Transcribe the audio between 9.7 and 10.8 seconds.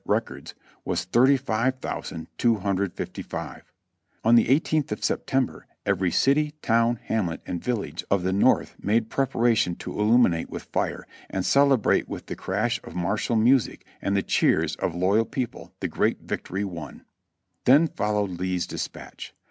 to illuminate with